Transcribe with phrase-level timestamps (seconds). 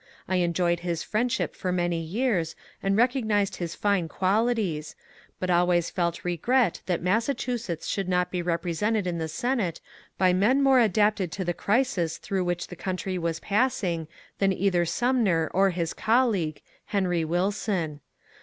[0.27, 4.95] I enjoyed his friendship for many years and recognized his fine qualities,
[5.39, 9.79] but always felt regret that Massachusetts should not be represented in the Senate
[10.17, 14.07] by men more adapted to the crisis through which the country was passing
[14.39, 17.99] than either Sumner or his colleague, Henry Wilson.